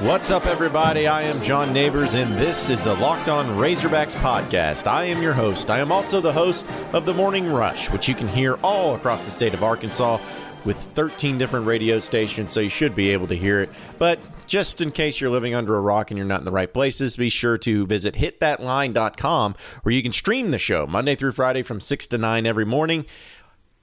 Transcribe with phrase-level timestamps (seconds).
[0.00, 1.06] What's up, everybody?
[1.06, 4.86] I am John Neighbors, and this is the Locked On Razorbacks podcast.
[4.86, 5.70] I am your host.
[5.70, 9.20] I am also the host of The Morning Rush, which you can hear all across
[9.20, 10.18] the state of Arkansas
[10.64, 13.68] with 13 different radio stations, so you should be able to hear it.
[13.98, 16.72] But just in case you're living under a rock and you're not in the right
[16.72, 21.60] places, be sure to visit hitthatline.com where you can stream the show Monday through Friday
[21.60, 23.04] from 6 to 9 every morning.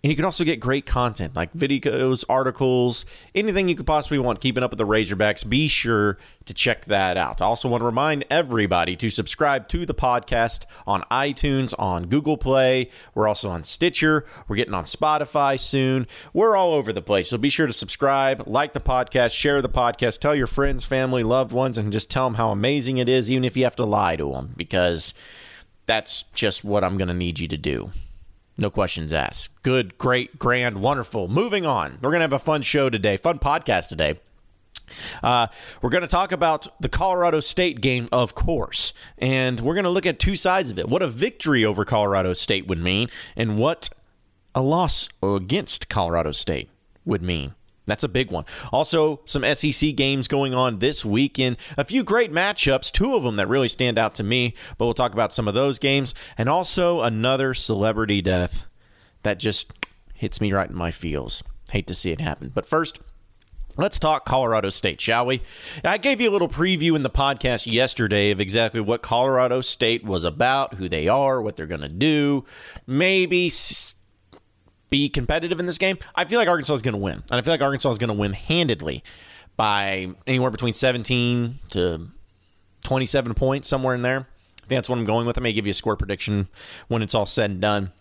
[0.07, 4.39] And you can also get great content like videos, articles, anything you could possibly want
[4.39, 5.45] keeping up with the Razorbacks.
[5.49, 7.41] Be sure to check that out.
[7.41, 12.37] I also want to remind everybody to subscribe to the podcast on iTunes, on Google
[12.37, 12.89] Play.
[13.15, 14.23] We're also on Stitcher.
[14.47, 16.07] We're getting on Spotify soon.
[16.31, 17.27] We're all over the place.
[17.27, 21.23] So be sure to subscribe, like the podcast, share the podcast, tell your friends, family,
[21.23, 23.85] loved ones, and just tell them how amazing it is, even if you have to
[23.85, 25.13] lie to them, because
[25.85, 27.91] that's just what I'm going to need you to do.
[28.57, 29.49] No questions asked.
[29.61, 31.27] Good, great, grand, wonderful.
[31.27, 31.99] Moving on.
[32.01, 34.19] We're going to have a fun show today, fun podcast today.
[35.21, 35.47] Uh,
[35.81, 39.89] we're going to talk about the Colorado State game, of course, and we're going to
[39.89, 40.87] look at two sides of it.
[40.87, 43.89] What a victory over Colorado State would mean, and what
[44.55, 46.69] a loss against Colorado State
[47.05, 47.53] would mean.
[47.87, 48.45] That's a big one.
[48.71, 51.57] Also, some SEC games going on this weekend.
[51.77, 54.93] A few great matchups, two of them that really stand out to me, but we'll
[54.93, 56.13] talk about some of those games.
[56.37, 58.65] And also another celebrity death
[59.23, 59.71] that just
[60.13, 61.43] hits me right in my feels.
[61.71, 62.51] Hate to see it happen.
[62.53, 62.99] But first,
[63.79, 65.43] Let's talk Colorado State, shall we?
[65.83, 70.03] I gave you a little preview in the podcast yesterday of exactly what Colorado State
[70.03, 72.43] was about, who they are, what they're going to do,
[72.87, 73.51] maybe
[74.89, 77.23] be competitive in this game, I feel like Arkansas is going to win.
[77.29, 79.03] And I feel like Arkansas is going to win handedly
[79.55, 82.07] by anywhere between 17 to
[82.83, 84.19] 27 points, somewhere in there.
[84.19, 85.37] I think that's what I'm going with.
[85.37, 86.47] I may give you a score prediction
[86.87, 87.91] when it's all said and done.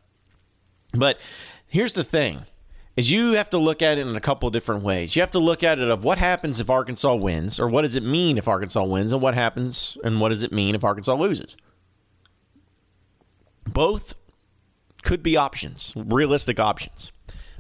[0.92, 1.18] But
[1.66, 2.42] here's the thing
[2.96, 5.14] is you have to look at it in a couple of different ways.
[5.14, 7.94] You have to look at it of what happens if Arkansas wins, or what does
[7.94, 11.14] it mean if Arkansas wins, and what happens and what does it mean if Arkansas
[11.14, 11.56] loses.
[13.66, 14.14] Both
[15.06, 17.12] could be options, realistic options.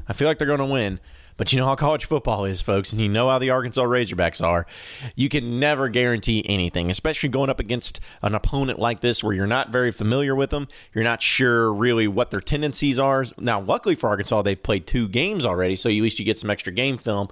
[0.08, 0.98] I feel like they're going to win.
[1.36, 4.42] But you know how college football is, folks, and you know how the Arkansas Razorbacks
[4.42, 4.66] are.
[5.14, 9.46] You can never guarantee anything, especially going up against an opponent like this where you're
[9.46, 10.66] not very familiar with them.
[10.92, 13.24] You're not sure really what their tendencies are.
[13.38, 16.50] Now, luckily for Arkansas, they've played two games already, so at least you get some
[16.50, 17.28] extra game film.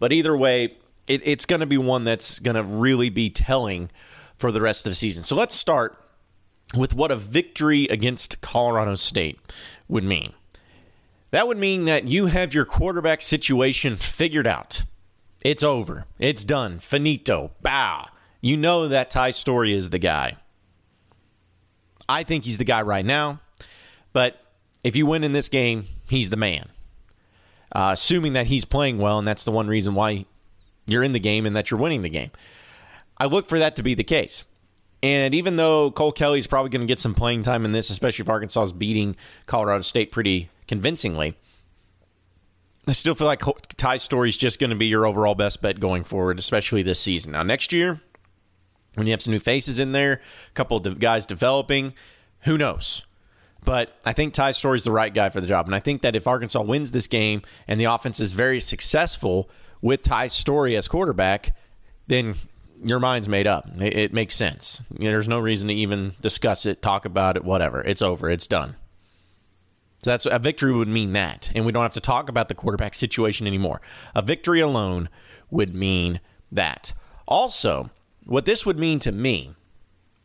[0.00, 3.90] But either way, it, it's going to be one that's going to really be telling
[4.38, 5.22] for the rest of the season.
[5.22, 6.01] So let's start
[6.76, 9.38] with what a victory against Colorado State
[9.88, 10.32] would mean.
[11.30, 14.84] That would mean that you have your quarterback situation figured out.
[15.42, 16.04] It's over.
[16.18, 16.78] It's done.
[16.78, 17.52] Finito.
[17.62, 18.06] Bow.
[18.40, 20.36] You know that Ty Storey is the guy.
[22.08, 23.40] I think he's the guy right now.
[24.12, 24.40] But
[24.84, 26.68] if you win in this game, he's the man.
[27.74, 30.26] Uh, assuming that he's playing well, and that's the one reason why
[30.86, 32.30] you're in the game and that you're winning the game.
[33.16, 34.44] I look for that to be the case.
[35.02, 38.22] And even though Cole Kelley's probably going to get some playing time in this, especially
[38.22, 41.36] if Arkansas is beating Colorado State pretty convincingly,
[42.86, 43.42] I still feel like
[43.76, 47.32] Ty is just going to be your overall best bet going forward, especially this season.
[47.32, 48.00] Now, next year,
[48.94, 51.94] when you have some new faces in there, a couple of guys developing,
[52.40, 53.02] who knows?
[53.64, 55.66] But I think Ty Storey is the right guy for the job.
[55.66, 59.48] And I think that if Arkansas wins this game and the offense is very successful
[59.80, 61.56] with Ty Storey as quarterback,
[62.08, 62.34] then
[62.84, 63.68] your mind's made up.
[63.80, 64.80] It, it makes sense.
[64.98, 67.80] You know, there's no reason to even discuss it, talk about it, whatever.
[67.80, 68.28] It's over.
[68.28, 68.76] It's done.
[70.02, 72.56] So that's a victory would mean that, and we don't have to talk about the
[72.56, 73.80] quarterback situation anymore.
[74.16, 75.08] A victory alone
[75.50, 76.92] would mean that.
[77.28, 77.90] Also,
[78.24, 79.54] what this would mean to me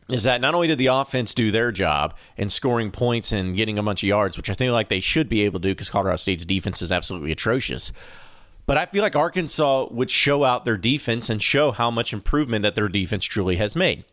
[0.09, 3.77] is that not only did the offense do their job in scoring points and getting
[3.77, 5.89] a bunch of yards, which I think like they should be able to do because
[5.89, 7.91] Colorado State's defense is absolutely atrocious.
[8.67, 12.63] But I feel like Arkansas would show out their defense and show how much improvement
[12.63, 14.03] that their defense truly has made.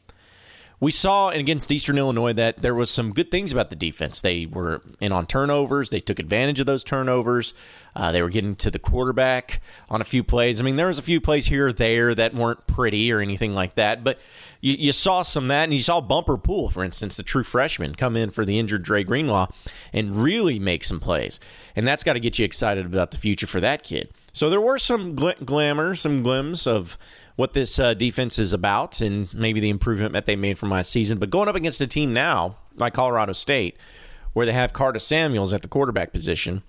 [0.80, 4.20] We saw against Eastern Illinois that there was some good things about the defense.
[4.20, 5.90] They were in on turnovers.
[5.90, 7.54] They took advantage of those turnovers.
[7.96, 10.60] Uh, they were getting to the quarterback on a few plays.
[10.60, 13.54] I mean, there was a few plays here or there that weren't pretty or anything
[13.54, 14.18] like that, but
[14.60, 17.94] you, you saw some that, and you saw Bumper Pool, for instance, the true freshman,
[17.94, 19.46] come in for the injured Dre Greenlaw
[19.92, 21.40] and really make some plays,
[21.74, 24.12] and that's got to get you excited about the future for that kid.
[24.34, 26.98] So there were some gl- glamour, some glimpses of
[27.36, 30.90] what this uh, defense is about and maybe the improvement that they made from last
[30.90, 31.18] season.
[31.18, 33.76] But going up against a team now like Colorado State,
[34.32, 36.62] where they have Carta-Samuels at the quarterback position,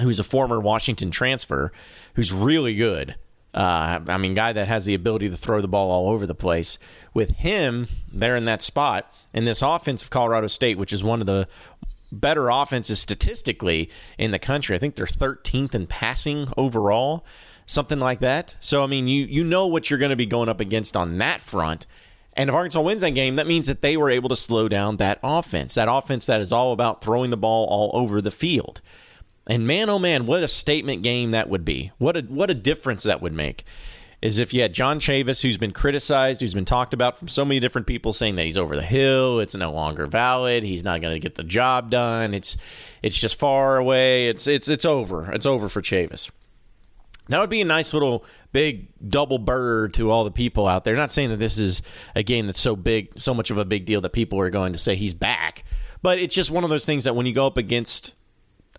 [0.00, 1.72] who's a former Washington transfer,
[2.14, 3.16] who's really good.
[3.52, 6.34] Uh, I mean, guy that has the ability to throw the ball all over the
[6.34, 6.78] place.
[7.12, 11.20] With him there in that spot, and this offense of Colorado State, which is one
[11.20, 11.48] of the
[12.20, 14.74] better offenses statistically in the country.
[14.76, 17.24] I think they're 13th in passing overall.
[17.66, 18.56] something like that.
[18.60, 21.18] So I mean, you you know what you're going to be going up against on
[21.18, 21.86] that front.
[22.36, 24.96] And if Arkansas wins that game, that means that they were able to slow down
[24.96, 25.74] that offense.
[25.74, 28.80] That offense that is all about throwing the ball all over the field.
[29.46, 31.92] And man, oh man, what a statement game that would be.
[31.98, 33.64] What a what a difference that would make.
[34.24, 37.44] Is if you had John Chavis, who's been criticized, who's been talked about from so
[37.44, 41.02] many different people, saying that he's over the hill, it's no longer valid, he's not
[41.02, 42.56] going to get the job done, it's
[43.02, 46.30] it's just far away, it's it's it's over, it's over for Chavis.
[47.28, 50.96] That would be a nice little big double bird to all the people out there.
[50.96, 51.82] Not saying that this is
[52.14, 54.72] a game that's so big, so much of a big deal that people are going
[54.72, 55.64] to say he's back,
[56.00, 58.14] but it's just one of those things that when you go up against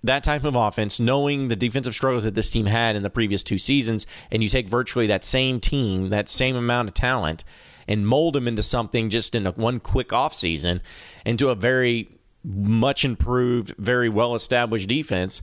[0.06, 3.44] that type of offense, knowing the defensive struggles that this team had in the previous
[3.44, 7.44] two seasons, and you take virtually that same team, that same amount of talent,
[7.88, 10.82] and mold them into something just in a one quick offseason,
[11.26, 12.10] into a very
[12.44, 15.42] much improved, very well established defense,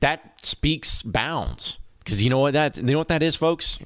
[0.00, 1.78] that speaks bounds.
[1.98, 3.78] Because you know what that you know what that is, folks?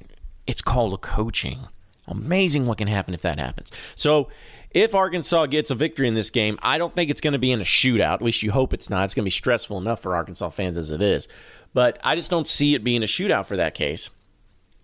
[0.47, 1.67] It's called coaching.
[2.07, 3.71] Amazing what can happen if that happens.
[3.95, 4.29] So
[4.77, 7.51] if Arkansas gets a victory in this game, I don't think it's going to be
[7.51, 8.13] in a shootout.
[8.13, 9.05] At least you hope it's not.
[9.05, 11.27] It's going to be stressful enough for Arkansas fans as it is.
[11.73, 14.11] But I just don't see it being a shootout for that case.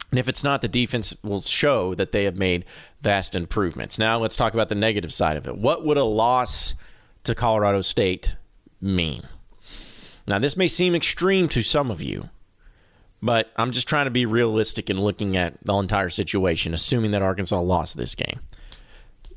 [0.10, 2.66] And if it's not, the defense will show that they have made
[3.02, 4.00] vast improvements.
[4.00, 5.58] Now let's talk about the negative side of it.
[5.58, 6.74] What would a loss
[7.26, 8.36] to Colorado State
[8.82, 9.24] mean?
[10.26, 12.30] Now, this may seem extreme to some of you,
[13.22, 17.22] but I'm just trying to be realistic in looking at the entire situation, assuming that
[17.22, 18.40] Arkansas lost this game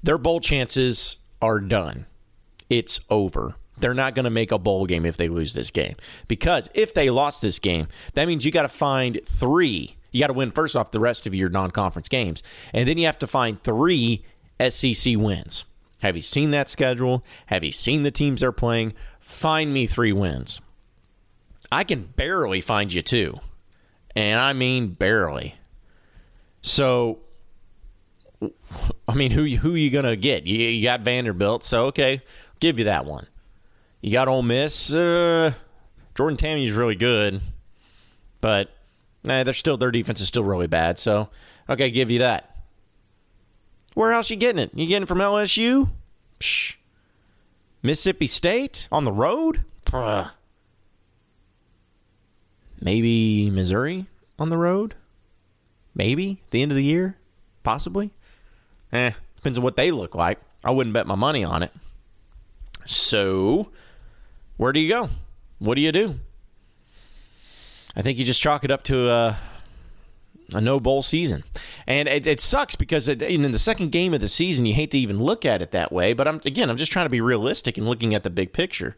[0.07, 2.07] their bowl chances are done.
[2.71, 3.57] It's over.
[3.79, 5.97] They're not going to make a bowl game if they lose this game.
[6.29, 9.97] Because if they lost this game, that means you got to find three.
[10.13, 12.45] You got to win first off the rest of your non conference games.
[12.73, 14.25] And then you have to find three
[14.67, 15.65] SEC wins.
[16.03, 17.25] Have you seen that schedule?
[17.47, 18.95] Have you seen the teams they're playing?
[19.19, 20.61] Find me three wins.
[21.73, 23.41] I can barely find you two.
[24.15, 25.57] And I mean barely.
[26.63, 27.19] So
[29.09, 30.47] I mean, who who are you gonna get?
[30.47, 32.21] You, you got Vanderbilt, so okay,
[32.61, 33.27] give you that one.
[34.01, 34.93] You got Ole Miss.
[34.93, 35.53] Uh,
[36.15, 37.41] Jordan Ta'amu's really good,
[38.41, 38.71] but
[39.23, 40.99] they're still their defense is still really bad.
[40.99, 41.29] So
[41.69, 42.57] okay, give you that.
[43.95, 44.71] Where else you getting it?
[44.75, 45.89] You getting it from LSU?
[46.39, 46.77] Psh.
[47.83, 49.65] Mississippi State on the road?
[52.81, 54.07] Maybe Missouri
[54.39, 54.95] on the road?
[55.95, 57.17] Maybe the end of the year?
[57.63, 58.11] Possibly.
[58.93, 60.39] Eh, depends on what they look like.
[60.65, 61.73] I wouldn't bet my money on it.
[62.85, 63.71] So,
[64.57, 65.11] where do you go?
[65.59, 66.21] What do you do?
[67.97, 69.39] I think you just chalk it up to a,
[70.53, 71.45] a no bowl season.
[71.87, 74.91] And it, it sucks because it, in the second game of the season, you hate
[74.91, 76.13] to even look at it that way.
[76.13, 78.97] But I'm again, I'm just trying to be realistic and looking at the big picture.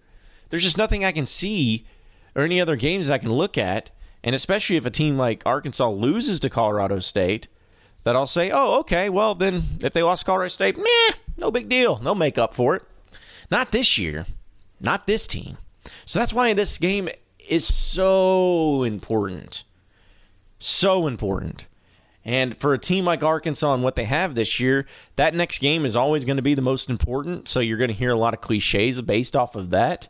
[0.51, 1.87] There's just nothing I can see
[2.35, 3.91] or any other games that I can look at.
[4.25, 7.47] And especially if a team like Arkansas loses to Colorado State,
[8.09, 11.69] that I'll say, oh, okay, well, then if they lost Colorado State, meh, no big
[11.69, 11.97] deal.
[11.97, 12.83] They'll make up for it.
[13.51, 14.25] Not this year.
[14.81, 15.59] Not this team.
[16.07, 17.11] So that's why this game
[17.47, 19.65] is so important.
[20.59, 21.67] So important.
[22.25, 25.85] And for a team like Arkansas and what they have this year, that next game
[25.85, 27.47] is always going to be the most important.
[27.47, 30.09] So you're going to hear a lot of cliches based off of that.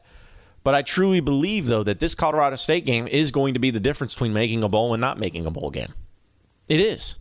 [0.63, 3.81] But I truly believe, though, that this Colorado State game is going to be the
[3.81, 5.95] difference between making a bowl and not making a bowl game.
[6.69, 7.17] It is.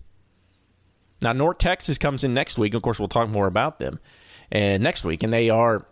[1.22, 2.74] Now, North Texas comes in next week.
[2.74, 4.00] Of course, we'll talk more about them
[4.52, 5.86] and next week, and they are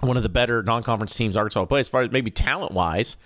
[0.00, 1.86] one of the better non-conference teams Arkansas plays.
[1.86, 3.16] As far as maybe talent-wise,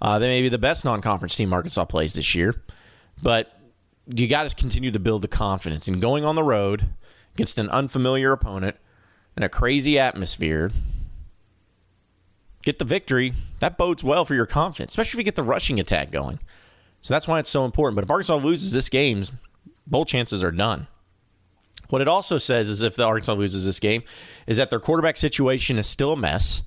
[0.00, 2.54] uh, they may be the best non-conference team Arkansas plays this year.
[3.22, 3.50] But
[4.14, 6.86] you got to continue to build the confidence in going on the road
[7.34, 8.76] against an unfamiliar opponent
[9.36, 10.70] in a crazy atmosphere.
[12.62, 13.34] Get the victory.
[13.60, 16.38] That bodes well for your confidence, especially if you get the rushing attack going.
[17.00, 17.96] So that's why it's so important.
[17.96, 19.24] But if Arkansas loses this game,
[19.86, 20.86] bowl chances are done.
[21.88, 24.02] What it also says is if the Arkansas loses this game,
[24.46, 26.62] is that their quarterback situation is still a mess.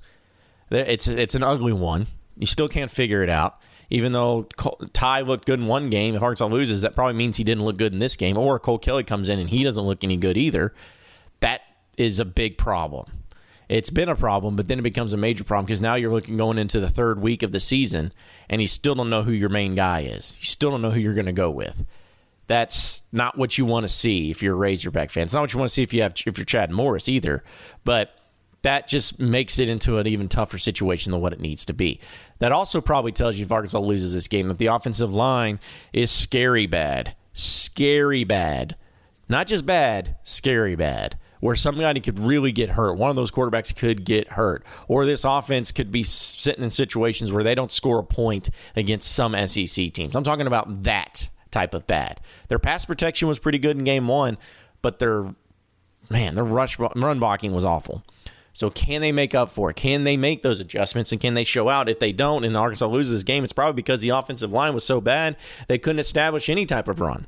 [0.70, 2.06] It's it's an ugly one.
[2.36, 3.64] You still can't figure it out.
[3.90, 4.46] Even though
[4.92, 7.78] Ty looked good in one game, if Arkansas loses, that probably means he didn't look
[7.78, 8.36] good in this game.
[8.36, 10.74] Or Cole Kelley comes in and he doesn't look any good either.
[11.40, 11.62] That
[11.96, 13.06] is a big problem.
[13.68, 16.36] It's been a problem, but then it becomes a major problem because now you're looking
[16.36, 18.12] going into the third week of the season,
[18.48, 20.36] and you still don't know who your main guy is.
[20.38, 21.84] You still don't know who you're going to go with
[22.48, 25.24] that's not what you want to see if you're a Razorback fan.
[25.24, 27.44] It's not what you want to see if you have if you're Chad Morris either.
[27.84, 28.10] But
[28.62, 32.00] that just makes it into an even tougher situation than what it needs to be.
[32.40, 35.60] That also probably tells you if Arkansas loses this game that the offensive line
[35.92, 38.76] is scary bad, scary bad,
[39.28, 41.16] not just bad, scary bad.
[41.40, 42.98] Where somebody could really get hurt.
[42.98, 44.64] One of those quarterbacks could get hurt.
[44.88, 49.12] Or this offense could be sitting in situations where they don't score a point against
[49.12, 50.16] some SEC teams.
[50.16, 52.20] I'm talking about that type of bad.
[52.48, 54.38] Their pass protection was pretty good in game one,
[54.82, 55.34] but their
[56.10, 58.02] man, their rush run blocking was awful.
[58.52, 59.76] So can they make up for it?
[59.76, 61.88] Can they make those adjustments and can they show out?
[61.88, 64.84] If they don't and Arkansas loses this game, it's probably because the offensive line was
[64.84, 65.36] so bad
[65.68, 67.26] they couldn't establish any type of run.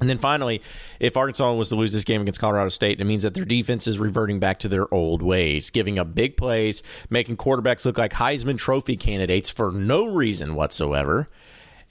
[0.00, 0.60] And then finally,
[0.98, 3.86] if Arkansas was to lose this game against Colorado State, it means that their defense
[3.86, 8.12] is reverting back to their old ways, giving up big plays, making quarterbacks look like
[8.12, 11.28] Heisman Trophy candidates for no reason whatsoever.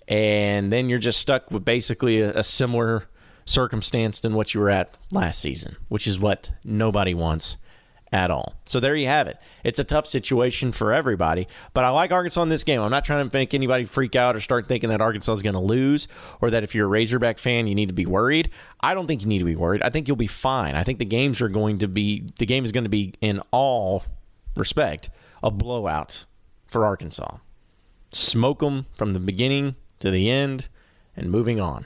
[0.07, 3.07] And then you're just stuck with basically a, a similar
[3.45, 7.57] circumstance than what you were at last season, which is what nobody wants
[8.13, 8.53] at all.
[8.65, 9.38] So there you have it.
[9.63, 12.79] It's a tough situation for everybody, but I like Arkansas in this game.
[12.79, 15.55] I'm not trying to make anybody freak out or start thinking that Arkansas is going
[15.55, 16.07] to lose
[16.39, 18.51] or that if you're a Razorback fan, you need to be worried.
[18.79, 19.81] I don't think you need to be worried.
[19.81, 20.75] I think you'll be fine.
[20.75, 23.41] I think the games are going to be the game is going to be in
[23.51, 24.03] all
[24.55, 25.10] respect
[25.41, 26.25] a blowout
[26.67, 27.38] for Arkansas.
[28.12, 30.67] Smoke them from the beginning to the end
[31.15, 31.86] and moving on.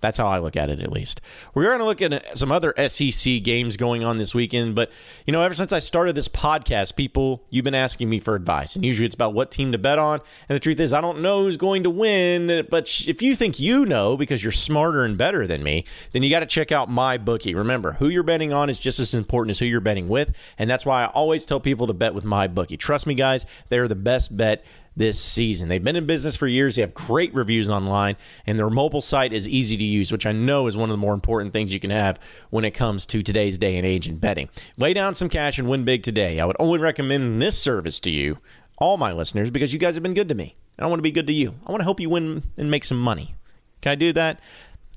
[0.00, 1.20] That's how I look at it, at least.
[1.52, 4.90] We're going to look at uh, some other SEC games going on this weekend, but
[5.26, 8.76] you know, ever since I started this podcast, people you've been asking me for advice,
[8.76, 10.20] and usually it's about what team to bet on.
[10.48, 12.66] And the truth is, I don't know who's going to win.
[12.70, 16.30] But if you think you know because you're smarter and better than me, then you
[16.30, 17.54] got to check out my bookie.
[17.54, 20.70] Remember, who you're betting on is just as important as who you're betting with, and
[20.70, 22.78] that's why I always tell people to bet with my bookie.
[22.78, 24.64] Trust me, guys, they're the best bet
[25.00, 25.70] this season.
[25.70, 26.76] They've been in business for years.
[26.76, 28.16] They have great reviews online,
[28.46, 31.00] and their mobile site is easy to use, which I know is one of the
[31.00, 34.18] more important things you can have when it comes to today's day and age in
[34.18, 34.50] betting.
[34.76, 36.38] Lay down some cash and win big today.
[36.38, 38.38] I would only recommend this service to you,
[38.76, 40.54] all my listeners, because you guys have been good to me.
[40.78, 41.54] I want to be good to you.
[41.66, 43.34] I want to help you win and make some money.
[43.80, 44.40] Can I do that?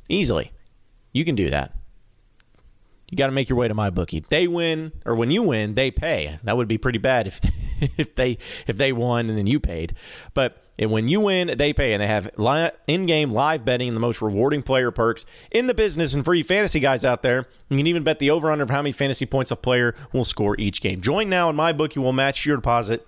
[0.09, 0.51] Easily.
[1.13, 1.73] You can do that
[3.13, 4.25] you got to make your way to my bookie.
[4.27, 6.39] They win, or when you win, they pay.
[6.43, 7.39] That would be pretty bad if
[7.97, 8.37] if they
[8.67, 9.95] if they won and then you paid.
[10.33, 12.29] But when you win, they pay, and they have
[12.87, 16.13] in-game live betting and the most rewarding player perks in the business.
[16.13, 18.81] And for you fantasy guys out there, you can even bet the over/under of how
[18.81, 21.01] many fantasy points a player will score each game.
[21.01, 23.05] Join now, and my bookie will match your deposit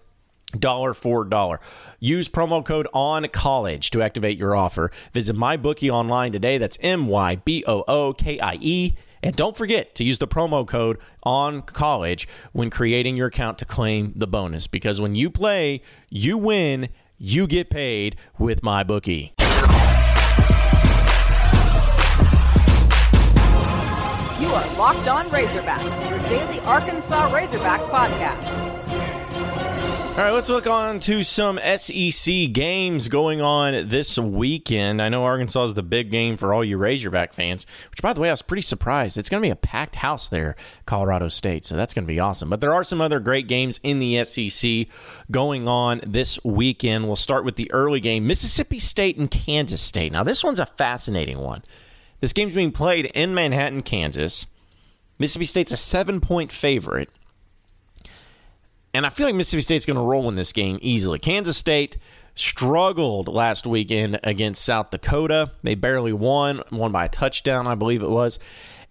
[0.60, 1.60] dollar for dollar.
[2.00, 4.92] Use promo code on college to activate your offer.
[5.14, 6.58] Visit my bookie online today.
[6.58, 8.94] That's M Y B O O K I E
[9.26, 13.66] and don't forget to use the promo code on college when creating your account to
[13.66, 19.34] claim the bonus because when you play, you win, you get paid with my bookie.
[24.40, 28.75] You are Locked On Razorbacks, your daily Arkansas Razorbacks podcast.
[30.16, 35.02] All right, let's look on to some SEC games going on this weekend.
[35.02, 38.22] I know Arkansas is the big game for all you Razorback fans, which, by the
[38.22, 39.18] way, I was pretty surprised.
[39.18, 40.56] It's going to be a packed house there,
[40.86, 42.50] Colorado State, so that's going to be awesome.
[42.50, 44.88] But there are some other great games in the SEC
[45.32, 47.08] going on this weekend.
[47.08, 50.14] We'll start with the early game Mississippi State and Kansas State.
[50.14, 51.62] Now, this one's a fascinating one.
[52.22, 54.46] This game's being played in Manhattan, Kansas.
[55.20, 57.10] Mississippi State's a seven point favorite.
[58.96, 61.20] And I feel like Mississippi State's going to roll in this game easily.
[61.20, 61.98] Kansas State
[62.34, 65.52] struggled last weekend against South Dakota.
[65.64, 68.40] They barely won, won by a touchdown, I believe it was.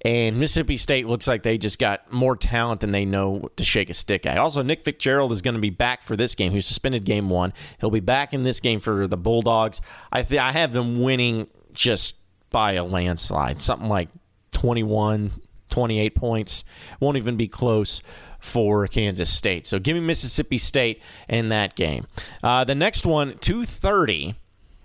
[0.02, 3.88] And Mississippi State looks like they just got more talent than they know to shake
[3.88, 4.36] a stick at.
[4.36, 6.52] Also, Nick Fitzgerald is going to be back for this game.
[6.52, 7.54] He suspended game one.
[7.80, 9.80] He'll be back in this game for the Bulldogs.
[10.12, 12.16] I th- I have them winning just
[12.50, 14.10] by a landslide, something like
[14.50, 15.30] 21,
[15.70, 16.64] 28 points.
[17.00, 18.02] Won't even be close
[18.44, 19.66] for Kansas State.
[19.66, 22.06] So give me Mississippi State in that game.
[22.42, 24.34] Uh, the next one, 230.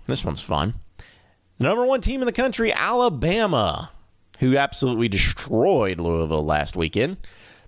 [0.06, 0.74] This one's fun.
[1.58, 3.90] The number one team in the country, Alabama,
[4.38, 7.18] who absolutely destroyed Louisville last weekend.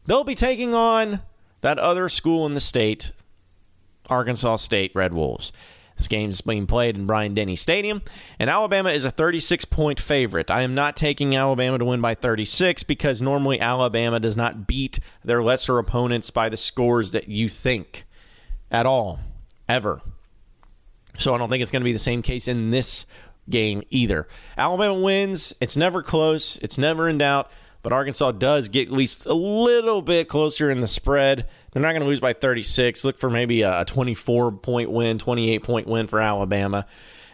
[0.07, 1.21] They'll be taking on
[1.61, 3.13] that other school in the state,
[4.09, 5.53] Arkansas State Red Wolves.
[6.03, 8.03] This game is being played in Bryant Denny Stadium,
[8.41, 10.51] and Alabama is a 36 point favorite.
[10.51, 14.99] I am not taking Alabama to win by 36 because normally Alabama does not beat
[15.25, 18.05] their lesser opponents by the scores that you think
[18.69, 19.21] at all,
[19.69, 20.03] ever.
[21.19, 23.07] So I don't think it's going to be the same case in this
[23.49, 24.27] game either.
[24.59, 25.53] Alabama wins.
[25.61, 27.49] It's never close, it's never in doubt
[27.83, 31.49] but Arkansas does get at least a little bit closer in the spread.
[31.73, 33.05] They're not going to lose by 36.
[33.05, 36.87] Look for maybe a 24 point win, 28 point win for Alabama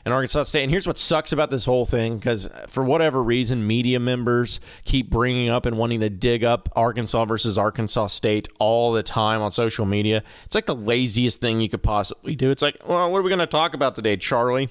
[0.05, 0.63] and Arkansas State.
[0.63, 5.11] And here's what sucks about this whole thing because for whatever reason, media members keep
[5.11, 9.51] bringing up and wanting to dig up Arkansas versus Arkansas State all the time on
[9.51, 10.23] social media.
[10.45, 12.51] It's like the laziest thing you could possibly do.
[12.51, 14.69] It's like, well, what are we going to talk about today, Charlie?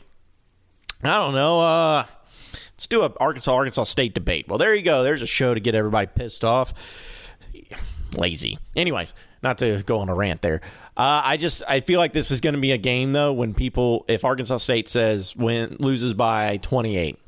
[1.03, 1.59] I don't know.
[1.59, 2.05] Uh,
[2.77, 4.47] Let's do a Arkansas Arkansas State debate.
[4.47, 5.01] Well, there you go.
[5.01, 6.75] There's a show to get everybody pissed off.
[8.17, 8.59] Lazy.
[8.75, 10.61] Anyways, not to go on a rant there.
[10.95, 13.53] Uh, I just I feel like this is going to be a game though when
[13.53, 17.19] people if Arkansas State says win loses by 28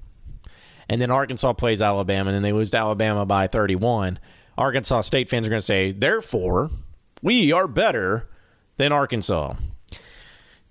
[0.90, 4.20] and then Arkansas plays Alabama and then they lose to Alabama by 31,
[4.58, 6.72] Arkansas State fans are going to say, "Therefore,
[7.22, 8.28] we are better
[8.78, 9.54] than Arkansas."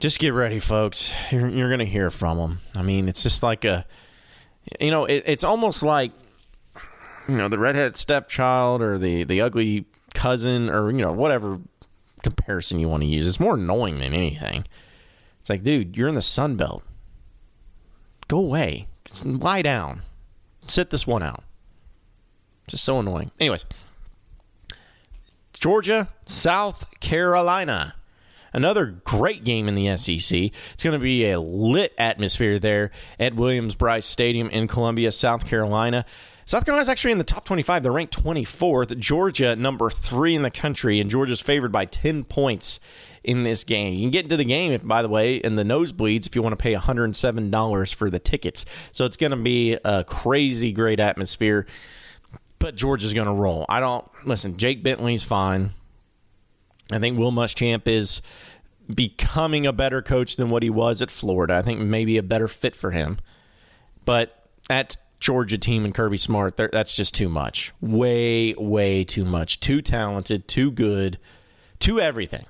[0.00, 1.12] Just get ready, folks.
[1.30, 2.60] You're, you're going to hear from them.
[2.76, 3.84] I mean, it's just like a
[4.80, 6.12] you know, it, it's almost like
[7.28, 11.58] you know the redheaded stepchild or the the ugly cousin or you know whatever
[12.22, 13.26] comparison you want to use.
[13.26, 14.66] It's more annoying than anything.
[15.40, 16.82] It's like, dude, you're in the Sun Belt.
[18.26, 18.86] Go away.
[19.04, 20.02] Just lie down.
[20.66, 21.44] Sit this one out.
[22.66, 23.30] Just so annoying.
[23.40, 23.64] Anyways,
[25.54, 27.94] Georgia, South Carolina.
[28.52, 30.50] Another great game in the SEC.
[30.72, 35.46] It's going to be a lit atmosphere there at Williams Brice Stadium in Columbia, South
[35.46, 36.04] Carolina.
[36.48, 37.82] South Carolina's actually in the top 25.
[37.82, 38.98] They're ranked 24th.
[38.98, 42.80] Georgia, number three in the country, and Georgia's favored by 10 points
[43.22, 43.92] in this game.
[43.92, 46.54] You can get into the game, by the way, in the nosebleeds if you want
[46.54, 48.64] to pay $107 for the tickets.
[48.92, 51.66] So it's going to be a crazy great atmosphere,
[52.58, 53.66] but Georgia's going to roll.
[53.68, 55.72] I don't, listen, Jake Bentley's fine.
[56.90, 58.22] I think Will Muschamp is
[58.88, 61.56] becoming a better coach than what he was at Florida.
[61.56, 63.18] I think maybe a better fit for him.
[64.06, 67.72] But at Georgia team and Kirby Smart, that's just too much.
[67.80, 69.60] Way, way too much.
[69.60, 71.18] Too talented, too good,
[71.80, 72.46] too everything.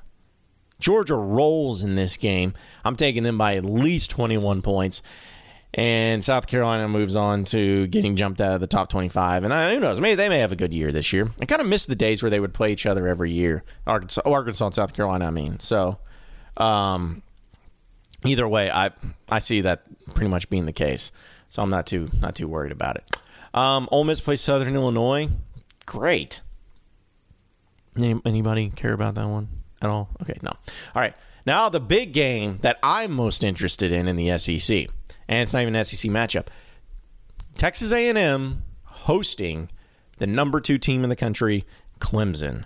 [0.78, 2.54] Georgia rolls in this game.
[2.84, 5.02] I'm taking them by at least 21 points.
[5.74, 9.44] And South Carolina moves on to getting jumped out of the top 25.
[9.44, 10.00] And I, who knows?
[10.00, 11.30] Maybe they may have a good year this year.
[11.40, 13.64] I kind of miss the days where they would play each other every year.
[13.86, 15.60] Arkansas, oh, Arkansas and South Carolina, I mean.
[15.60, 15.98] So,
[16.56, 17.22] um,
[18.24, 18.90] either way, I
[19.28, 19.82] I see that
[20.14, 21.12] pretty much being the case.
[21.48, 23.16] So I'm not too not too worried about it.
[23.54, 25.28] Um, Ole Miss plays Southern Illinois.
[25.86, 26.40] Great.
[28.00, 29.48] Any, anybody care about that one
[29.82, 30.10] at all?
[30.22, 30.50] Okay, no.
[30.50, 31.14] All right.
[31.46, 34.88] Now the big game that I'm most interested in in the SEC,
[35.28, 36.46] and it's not even an SEC matchup.
[37.56, 39.68] Texas A&M hosting
[40.18, 41.64] the number two team in the country,
[42.00, 42.64] Clemson.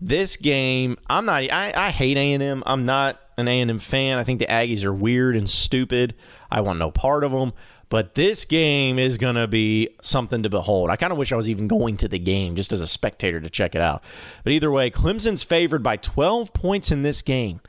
[0.00, 1.42] This game, I'm not.
[1.50, 2.62] I, I hate A&M.
[2.66, 4.18] I'm not an A&M fan.
[4.18, 6.14] I think the Aggies are weird and stupid.
[6.50, 7.52] I want no part of them.
[7.88, 10.90] But this game is going to be something to behold.
[10.90, 13.40] I kind of wish I was even going to the game just as a spectator
[13.40, 14.02] to check it out.
[14.42, 17.60] But either way, Clemson's favored by 12 points in this game.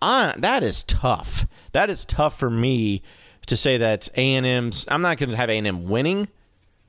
[0.00, 1.46] Uh, that is tough.
[1.72, 3.02] That is tough for me
[3.46, 4.86] to say that A&M's.
[4.88, 6.28] I'm not going to have A&M winning,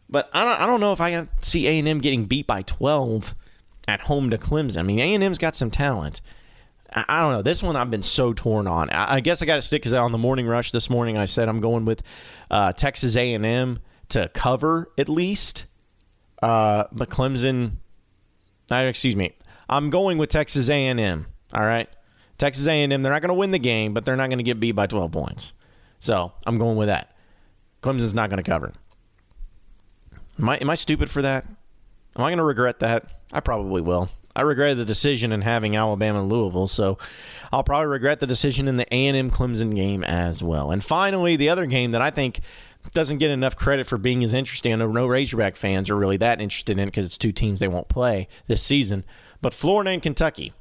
[0.10, 3.36] but I don't, I don't know if I see A&M getting beat by 12
[3.88, 4.78] at home to Clemson.
[4.80, 6.22] I mean, A&M's got some talent.
[6.96, 7.42] I don't know.
[7.42, 8.90] This one I've been so torn on.
[8.92, 11.50] I guess I got to stick because on the morning rush this morning I said
[11.50, 12.04] I'm going with
[12.52, 13.80] uh, Texas A&M
[14.10, 15.66] to cover at least.
[16.42, 17.78] Uh, but Clemson,
[18.70, 19.34] uh, excuse me,
[19.68, 21.26] I'm going with Texas A&M.
[21.54, 21.90] All right,
[22.38, 22.90] Texas A&M.
[22.90, 24.86] They're not going to win the game, but they're not going to get beat by
[24.86, 25.54] 12 points.
[26.00, 27.16] So I'm going with that.
[27.82, 28.74] Clemson's not going to cover.
[30.40, 31.46] Am I am I stupid for that?
[32.16, 33.10] Am I going to regret that?
[33.32, 34.10] I probably will.
[34.36, 36.98] I regret the decision in having Alabama and Louisville, so
[37.52, 40.72] I'll probably regret the decision in the A&M Clemson game as well.
[40.72, 42.40] And finally, the other game that I think
[42.92, 44.74] doesn't get enough credit for being as interesting.
[44.74, 47.60] I know no Razorback fans are really that interested in it because it's two teams
[47.60, 49.06] they won't play this season.
[49.42, 50.54] But Florida and Kentucky.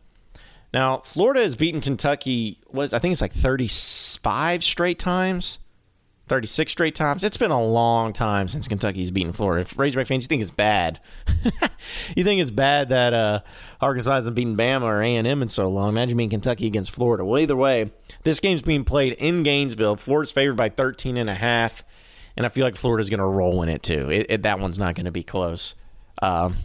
[0.73, 2.61] Now, Florida has beaten Kentucky.
[2.71, 5.59] Was I think it's like thirty-five straight times.
[6.33, 7.23] 36 straight times.
[7.25, 9.61] It's been a long time since Kentucky's beaten Florida.
[9.61, 10.99] If Razorback fans, you think it's bad.
[12.17, 13.41] you think it's bad that uh,
[13.83, 15.91] Arkansas hasn't beaten Bama or A&M in so long.
[15.91, 17.23] Imagine being Kentucky against Florida.
[17.23, 17.93] Well, either way,
[18.23, 19.97] this game's being played in Gainesville.
[19.97, 21.85] Florida's favored by 13 and a half,
[22.35, 24.11] and I feel like Florida's going to roll in it too.
[24.11, 25.75] It, it, that one's not going to be close.
[26.23, 26.57] Um,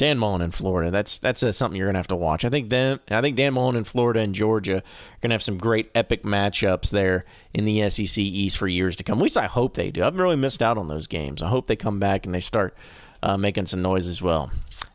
[0.00, 0.90] Dan Mullen in Florida.
[0.90, 2.46] That's that's uh, something you're gonna have to watch.
[2.46, 3.00] I think them.
[3.10, 4.82] I think Dan Mullen in Florida and Georgia are
[5.20, 9.18] gonna have some great epic matchups there in the SEC East for years to come.
[9.18, 10.02] At least I hope they do.
[10.02, 11.42] I've really missed out on those games.
[11.42, 12.74] I hope they come back and they start
[13.22, 14.50] uh, making some noise as well.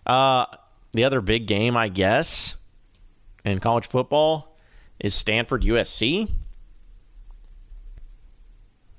[0.08, 0.48] Uh,
[0.94, 2.56] the other big game, I guess,
[3.44, 4.58] in college football
[5.00, 6.32] is Stanford USC.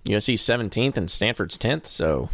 [0.04, 1.88] USC 17th and Stanford's 10th.
[1.88, 2.30] So,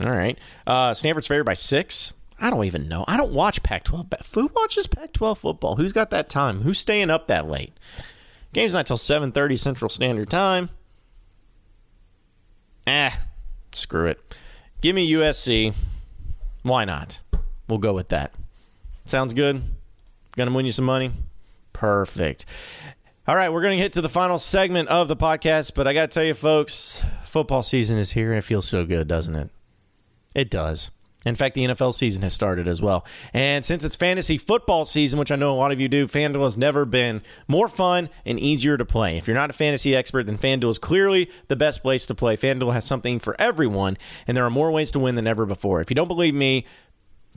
[0.00, 0.38] all right.
[0.66, 2.14] Uh, Stanford's favored by six.
[2.38, 3.04] I don't even know.
[3.08, 4.34] I don't watch Pac-12.
[4.34, 5.76] Who watches Pac-12 football?
[5.76, 6.62] Who's got that time?
[6.62, 7.72] Who's staying up that late?
[8.52, 10.70] Game's not till 7:30 Central Standard Time.
[12.86, 13.18] Ah,
[13.72, 14.34] screw it.
[14.80, 15.74] Give me USC.
[16.62, 17.20] Why not?
[17.68, 18.32] We'll go with that.
[19.04, 19.62] Sounds good.
[20.36, 21.12] Gonna win you some money.
[21.72, 22.46] Perfect.
[23.28, 25.92] All right, we're going to get to the final segment of the podcast, but I
[25.92, 29.34] got to tell you, folks, football season is here and it feels so good, doesn't
[29.34, 29.50] it?
[30.32, 30.92] It does.
[31.26, 33.04] In fact, the NFL season has started as well.
[33.34, 36.44] And since it's fantasy football season, which I know a lot of you do, FanDuel
[36.44, 39.18] has never been more fun and easier to play.
[39.18, 42.36] If you're not a fantasy expert, then FanDuel is clearly the best place to play.
[42.36, 45.80] FanDuel has something for everyone, and there are more ways to win than ever before.
[45.80, 46.64] If you don't believe me,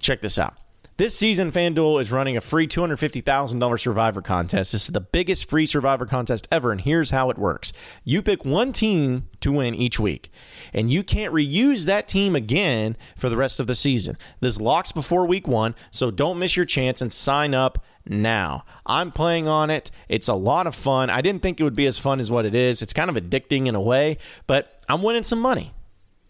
[0.02, 0.56] check this out.
[1.00, 4.74] This season, FanDuel is running a free $250,000 Survivor contest.
[4.74, 7.72] This is the biggest free Survivor contest ever, and here's how it works.
[8.04, 10.30] You pick one team to win each week,
[10.74, 14.18] and you can't reuse that team again for the rest of the season.
[14.42, 18.66] This locks before week one, so don't miss your chance and sign up now.
[18.86, 19.92] I'm playing on it.
[20.10, 21.10] It's a lot of fun.
[21.10, 22.82] I didn't think it would be as fun as what it is.
[22.82, 25.72] It's kind of addicting in a way, but I'm winning some money.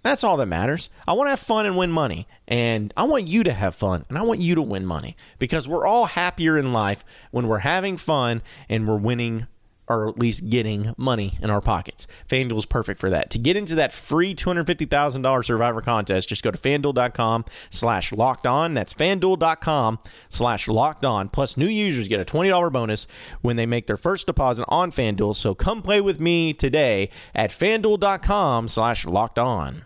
[0.01, 0.89] That's all that matters.
[1.07, 2.27] I want to have fun and win money.
[2.47, 5.67] And I want you to have fun and I want you to win money because
[5.67, 9.47] we're all happier in life when we're having fun and we're winning
[9.89, 12.05] or at least getting money in our pockets.
[12.29, 13.31] FanDuel is perfect for that.
[13.31, 18.75] To get into that free $250,000 Survivor contest, just go to FanDuel.com slash locked on.
[18.75, 21.29] That's FanDuel.com slash locked on.
[21.29, 23.07] Plus, new users get a $20 bonus
[23.41, 25.35] when they make their first deposit on FanDuel.
[25.35, 29.85] So come play with me today at FanDuel.com slash locked on.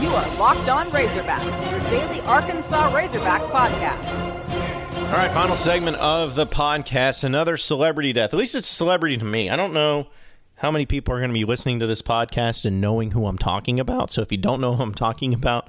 [0.00, 5.10] You are Locked On Razorbacks, your daily Arkansas Razorbacks podcast.
[5.10, 7.22] All right, final segment of the podcast.
[7.22, 8.32] Another celebrity death.
[8.32, 9.50] At least it's celebrity to me.
[9.50, 10.06] I don't know
[10.54, 13.36] how many people are going to be listening to this podcast and knowing who I'm
[13.36, 14.10] talking about.
[14.10, 15.68] So if you don't know who I'm talking about,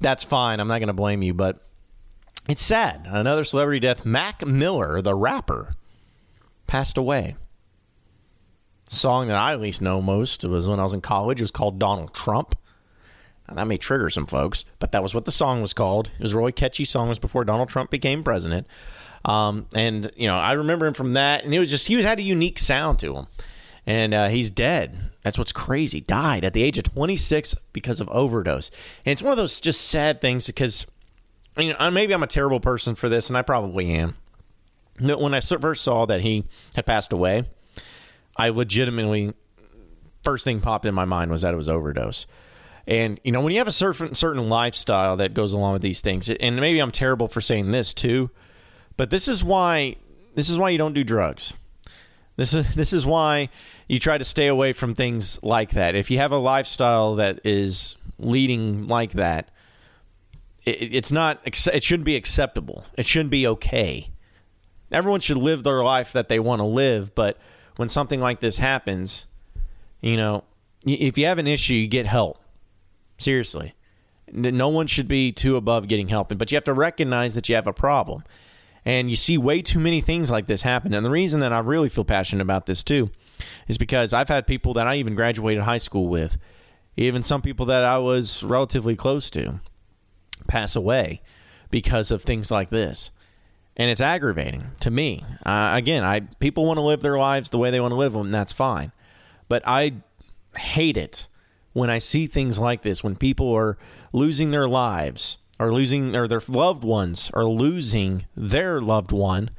[0.00, 0.58] that's fine.
[0.58, 1.64] I'm not going to blame you, but
[2.48, 3.06] it's sad.
[3.08, 4.04] Another celebrity death.
[4.04, 5.76] Mac Miller, the rapper,
[6.66, 7.36] passed away.
[8.86, 11.38] The song that I at least know most was when I was in college.
[11.38, 12.56] It was called Donald Trump.
[13.50, 16.10] Now, that may trigger some folks, but that was what the song was called.
[16.18, 17.06] It was a really catchy song.
[17.06, 18.66] It was before Donald Trump became president.
[19.24, 21.44] Um, and, you know, I remember him from that.
[21.44, 23.26] And it was just, he was had a unique sound to him.
[23.86, 25.10] And uh, he's dead.
[25.22, 26.00] That's what's crazy.
[26.00, 28.70] Died at the age of 26 because of overdose.
[29.04, 30.86] And it's one of those just sad things because,
[31.56, 34.16] you know, maybe I'm a terrible person for this, and I probably am.
[35.00, 37.44] When I first saw that he had passed away,
[38.36, 39.32] I legitimately,
[40.22, 42.26] first thing popped in my mind was that it was overdose.
[42.86, 46.00] And you know, when you have a certain certain lifestyle that goes along with these
[46.00, 48.30] things, and maybe I'm terrible for saying this too,
[48.96, 49.96] but this is why
[50.34, 51.52] this is why you don't do drugs.
[52.36, 53.50] This is this is why
[53.88, 55.94] you try to stay away from things like that.
[55.94, 59.50] If you have a lifestyle that is leading like that,
[60.64, 61.40] it, it's not.
[61.44, 62.84] It shouldn't be acceptable.
[62.96, 64.10] It shouldn't be okay.
[64.90, 67.38] Everyone should live their life that they want to live, but
[67.76, 69.26] when something like this happens,
[70.00, 70.42] you know,
[70.84, 72.39] if you have an issue, you get help.
[73.20, 73.74] Seriously.
[74.32, 77.54] No one should be too above getting help, but you have to recognize that you
[77.54, 78.24] have a problem.
[78.84, 80.94] And you see way too many things like this happen.
[80.94, 83.10] And the reason that I really feel passionate about this too
[83.68, 86.38] is because I've had people that I even graduated high school with,
[86.96, 89.60] even some people that I was relatively close to,
[90.48, 91.20] pass away
[91.70, 93.10] because of things like this.
[93.76, 95.24] And it's aggravating to me.
[95.44, 98.14] Uh, again, I people want to live their lives the way they want to live
[98.14, 98.92] them, and that's fine.
[99.48, 99.94] But I
[100.56, 101.26] hate it
[101.72, 103.78] when I see things like this, when people are
[104.12, 109.50] losing their lives or losing or their loved ones are losing their loved one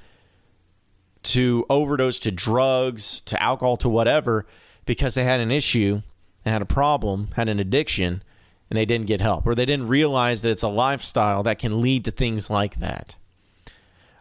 [1.24, 4.46] to overdose to drugs, to alcohol, to whatever,
[4.86, 6.02] because they had an issue,
[6.44, 8.24] they had a problem, had an addiction,
[8.70, 11.82] and they didn't get help, or they didn't realize that it's a lifestyle that can
[11.82, 13.16] lead to things like that.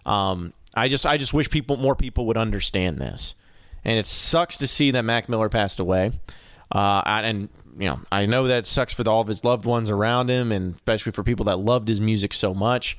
[0.04, 3.34] Um, I just I just wish people more people would understand this,
[3.84, 6.12] and it sucks to see that Mac Miller passed away.
[6.72, 7.48] Uh, and
[7.78, 10.74] you know, I know that sucks for all of his loved ones around him, and
[10.74, 12.96] especially for people that loved his music so much.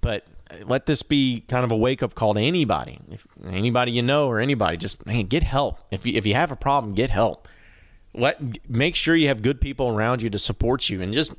[0.00, 0.26] But
[0.64, 4.28] let this be kind of a wake up call to anybody, if anybody you know
[4.28, 5.78] or anybody, just man, get help.
[5.90, 7.48] If you, if you have a problem, get help.
[8.14, 11.32] Let make sure you have good people around you to support you, and just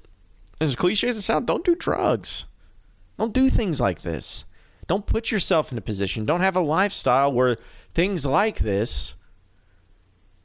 [0.59, 2.45] as cliche as it sounds, don't do drugs.
[3.19, 4.45] Don't do things like this.
[4.87, 6.25] Don't put yourself in a position.
[6.25, 7.57] Don't have a lifestyle where
[7.93, 9.13] things like this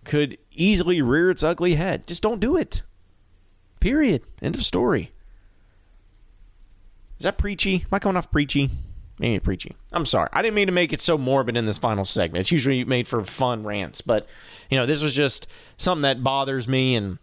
[0.04, 2.06] could easily rear its ugly head.
[2.06, 2.82] Just don't do it.
[3.80, 4.22] Period.
[4.42, 5.12] End of story.
[7.18, 7.76] Is that preachy?
[7.76, 8.70] Am I coming off preachy?
[9.18, 9.74] Maybe preachy.
[9.92, 10.28] I'm sorry.
[10.32, 12.42] I didn't mean to make it so morbid in this final segment.
[12.42, 14.28] It's usually made for fun rants, but
[14.70, 17.18] you know, this was just something that bothers me, and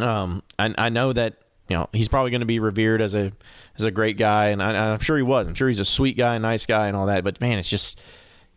[0.00, 1.34] um, I, I know that
[1.68, 3.32] you know he's probably going to be revered as a
[3.76, 5.46] as a great guy, and I, I'm sure he was.
[5.46, 7.24] I'm sure he's a sweet guy, nice guy, and all that.
[7.24, 8.00] But man, it's just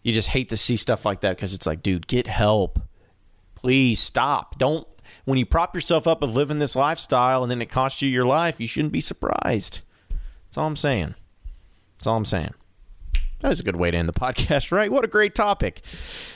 [0.04, 2.80] you just hate to see stuff like that because it's like, dude, get help.
[3.62, 4.58] Please stop.
[4.58, 4.88] Don't
[5.26, 8.26] when you prop yourself up of living this lifestyle and then it costs you your
[8.26, 9.82] life, you shouldn't be surprised.
[10.45, 11.15] That's all I'm saying.
[11.97, 12.54] That's all I'm saying.
[13.41, 14.91] That was a good way to end the podcast, right?
[14.91, 15.82] What a great topic.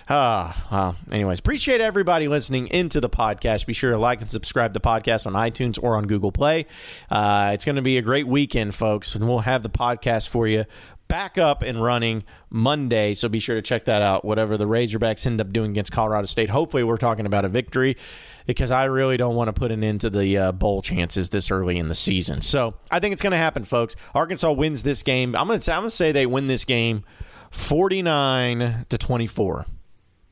[0.09, 3.65] Uh, uh, anyways, appreciate everybody listening into the podcast.
[3.65, 6.65] Be sure to like and subscribe to the podcast on iTunes or on Google Play.
[7.09, 10.47] Uh, it's going to be a great weekend, folks, and we'll have the podcast for
[10.47, 10.65] you
[11.07, 13.13] back up and running Monday.
[13.13, 14.25] So be sure to check that out.
[14.25, 17.97] Whatever the Razorbacks end up doing against Colorado State, hopefully we're talking about a victory
[18.45, 21.51] because I really don't want to put an end to the uh, bowl chances this
[21.51, 22.41] early in the season.
[22.41, 23.95] So I think it's going to happen, folks.
[24.13, 25.35] Arkansas wins this game.
[25.35, 27.03] I'm going to I'm to say they win this game
[27.51, 29.65] 49 to 24.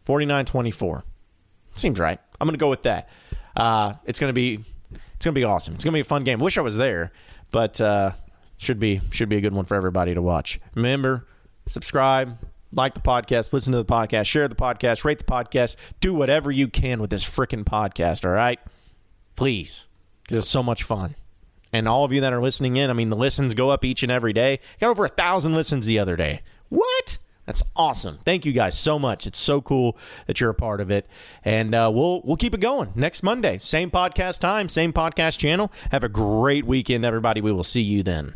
[0.06, 1.04] 49-24.
[1.76, 2.20] Seems right.
[2.40, 3.10] I'm going to go with that.
[3.56, 5.76] Uh, it's going to be it's going to be awesome.
[5.76, 6.40] It's going to be a fun game.
[6.40, 7.12] Wish I was there,
[7.52, 8.12] but uh,
[8.58, 10.60] should be should be a good one for everybody to watch.
[10.76, 11.28] Remember,
[11.68, 12.38] subscribe,
[12.72, 16.52] like the podcast, listen to the podcast, share the podcast, rate the podcast, do whatever
[16.52, 18.60] you can with this freaking podcast, all right?
[19.36, 19.86] Please,
[20.24, 21.16] because it's so much fun.
[21.72, 24.04] And all of you that are listening in, I mean, the listens go up each
[24.04, 24.60] and every day.
[24.80, 26.42] Got over a thousand listens the other day.
[26.70, 27.18] What?
[27.46, 28.20] That's awesome.
[28.24, 29.28] Thank you guys so much.
[29.28, 31.08] It's so cool that you're a part of it,
[31.44, 33.58] and uh, we'll we'll keep it going next Monday.
[33.58, 35.70] Same podcast time, same podcast channel.
[35.92, 37.42] Have a great weekend, everybody.
[37.42, 38.36] We will see you then.